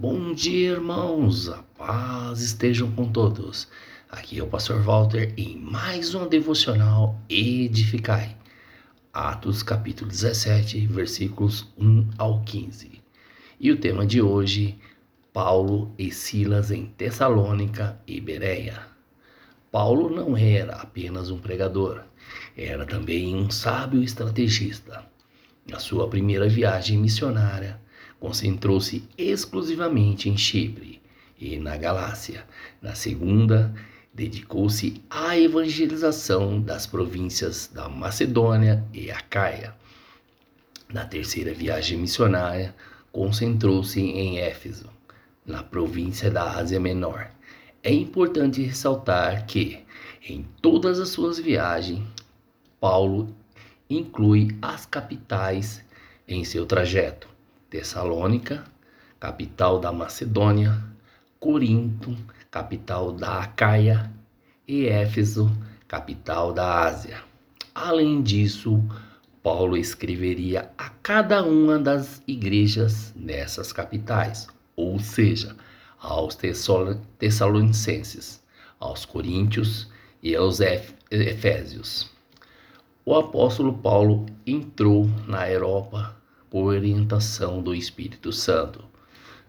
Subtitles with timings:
[0.00, 1.48] Bom dia, irmãos.
[1.48, 3.66] A paz estejam com todos.
[4.08, 8.36] Aqui é o pastor Walter em mais um devocional Edificai.
[9.12, 13.02] Atos capítulo 17, versículos 1 ao 15.
[13.58, 14.78] E o tema de hoje,
[15.32, 18.80] Paulo e Silas em Tessalônica e Bereia.
[19.72, 22.04] Paulo não era apenas um pregador,
[22.56, 25.04] era também um sábio estrategista.
[25.68, 27.80] Na sua primeira viagem missionária,
[28.18, 31.00] concentrou-se exclusivamente em Chipre
[31.38, 32.44] e na Galácia.
[32.82, 33.74] Na segunda,
[34.12, 39.74] dedicou-se à evangelização das províncias da Macedônia e Acaia.
[40.92, 42.74] Na terceira viagem missionária,
[43.12, 44.88] concentrou-se em Éfeso,
[45.46, 47.30] na província da Ásia Menor.
[47.82, 49.78] É importante ressaltar que,
[50.28, 52.02] em todas as suas viagens,
[52.80, 53.34] Paulo
[53.88, 55.84] inclui as capitais
[56.26, 57.28] em seu trajeto.
[57.70, 58.64] Tessalônica,
[59.20, 60.82] capital da Macedônia,
[61.38, 62.16] Corinto,
[62.50, 64.10] capital da Acaia,
[64.66, 65.50] e Éfeso,
[65.86, 67.22] capital da Ásia.
[67.74, 68.84] Além disso,
[69.42, 74.46] Paulo escreveria a cada uma das igrejas nessas capitais,
[74.76, 75.56] ou seja,
[75.98, 76.36] aos
[77.18, 78.42] Tessalonicenses,
[78.78, 79.88] aos Coríntios
[80.22, 80.60] e aos
[81.10, 82.10] Efésios.
[83.06, 86.17] O apóstolo Paulo entrou na Europa
[86.50, 88.84] por orientação do Espírito Santo,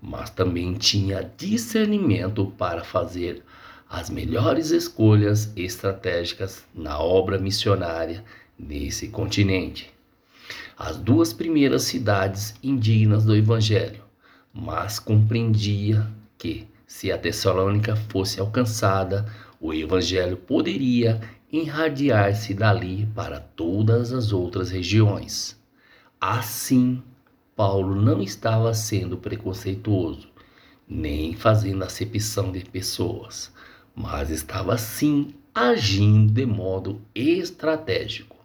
[0.00, 3.42] mas também tinha discernimento para fazer
[3.88, 8.24] as melhores escolhas estratégicas na obra missionária
[8.58, 9.90] nesse continente.
[10.76, 14.02] As duas primeiras cidades indignas do Evangelho,
[14.52, 19.26] mas compreendia que, se a Tessalônica fosse alcançada,
[19.60, 25.56] o Evangelho poderia irradiar-se dali para todas as outras regiões.
[26.20, 27.02] Assim,
[27.54, 30.28] Paulo não estava sendo preconceituoso,
[30.88, 33.52] nem fazendo acepção de pessoas,
[33.94, 38.36] mas estava sim agindo de modo estratégico.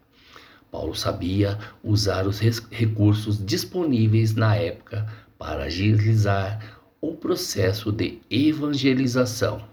[0.69, 5.07] Paulo sabia usar os recursos disponíveis na época
[5.37, 9.65] para agilizar o processo de evangelização.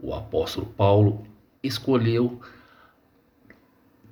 [0.00, 1.24] O apóstolo Paulo
[1.62, 2.40] escolheu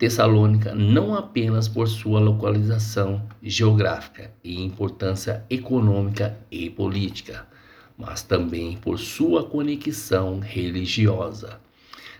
[0.04, 7.46] Tessalônica não apenas por sua localização geográfica e importância econômica e política,
[7.96, 11.58] mas também por sua conexão religiosa.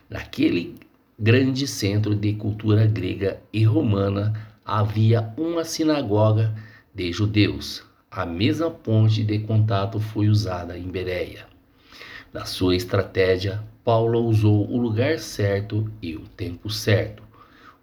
[0.09, 0.77] Naquele
[1.19, 4.33] grande centro de cultura grega e romana
[4.65, 6.55] havia uma sinagoga
[6.95, 7.85] de judeus.
[8.11, 11.45] A mesma ponte de contato foi usada em Bereia.
[12.33, 17.23] Na sua estratégia, Paulo usou o lugar certo e o tempo certo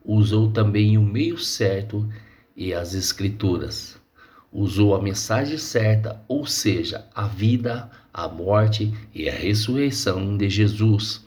[0.04, 2.08] usou também o meio certo
[2.56, 4.00] e as escrituras.
[4.52, 11.26] Usou a mensagem certa, ou seja, a vida, a morte e a ressurreição de Jesus,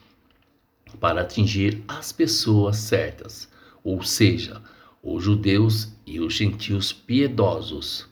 [1.01, 3.49] para atingir as pessoas certas,
[3.83, 4.61] ou seja,
[5.03, 8.07] os judeus e os gentios piedosos.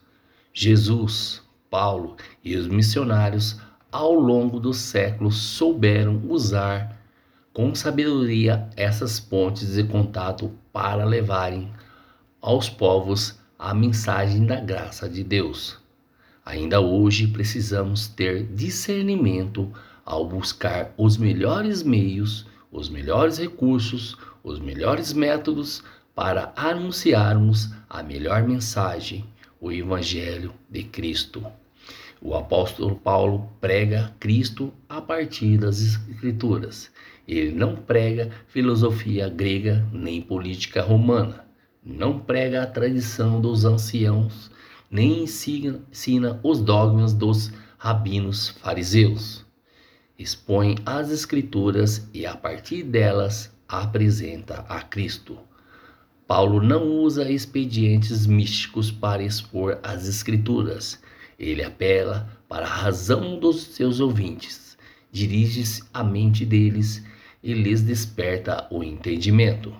[0.53, 3.59] Jesus, Paulo e os missionários
[3.91, 6.92] ao longo dos séculos souberam usar
[7.53, 11.71] com sabedoria essas pontes de contato para levarem
[12.41, 15.77] aos povos a mensagem da graça de Deus.
[16.43, 19.71] Ainda hoje precisamos ter discernimento
[20.03, 28.43] ao buscar os melhores meios, os melhores recursos, os melhores métodos para anunciarmos a melhor
[28.43, 29.23] mensagem,
[29.61, 31.45] o Evangelho de Cristo.
[32.21, 36.89] O apóstolo Paulo prega Cristo partir das Escrituras.
[37.27, 41.45] Ele não prega filosofia grega nem política romana.
[41.85, 44.49] Não prega a tradição dos anciãos,
[44.89, 49.45] nem ensina, ensina os dogmas dos rabinos fariseus.
[50.17, 55.37] Expõe as Escrituras e, a partir delas, apresenta a Cristo.
[56.25, 60.99] Paulo não usa expedientes místicos para expor as Escrituras
[61.43, 64.53] ele apela para a razão dos seus ouvintes,
[65.13, 67.05] dirige-se à mente deles
[67.43, 69.71] e lhes desperta o entendimento.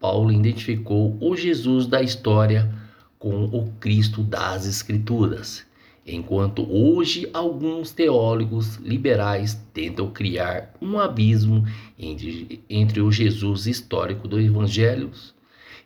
[0.00, 2.72] Paulo identificou o Jesus da história
[3.18, 5.66] com o Cristo das Escrituras,
[6.06, 11.64] enquanto hoje alguns teólogos liberais tentam criar um abismo
[11.98, 15.10] entre, o Jesus histórico do Evangelho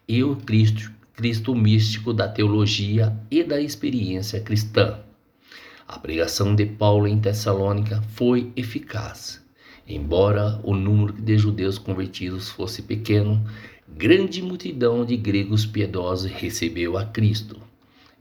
[0.07, 5.01] e o Cristo Cristo místico da teologia e da experiência cristã.
[5.89, 9.43] A pregação de Paulo em Tessalônica foi eficaz.
[9.87, 13.43] Embora o número de judeus convertidos fosse pequeno,
[13.89, 17.59] grande multidão de gregos piedosos recebeu a Cristo.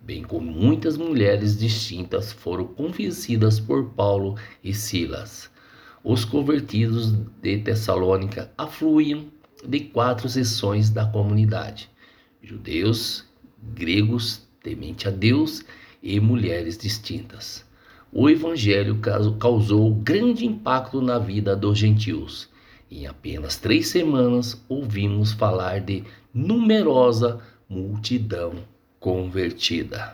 [0.02, 5.52] bem como muitas mulheres distintas, foram convencidas por Paulo e Silas.
[6.02, 7.12] Os convertidos
[7.42, 9.28] de Tessalônica afluíam
[9.68, 11.90] de quatro seções da comunidade:
[12.42, 13.26] judeus,
[13.62, 15.66] gregos, temente a Deus
[16.02, 17.66] e mulheres distintas.
[18.12, 19.00] O evangelho
[19.40, 22.50] causou grande impacto na vida dos gentios.
[22.90, 26.04] Em apenas três semanas, ouvimos falar de
[26.34, 27.40] numerosa
[27.70, 28.54] multidão
[29.00, 30.06] convertida.